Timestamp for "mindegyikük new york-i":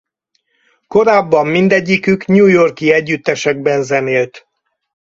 1.47-2.91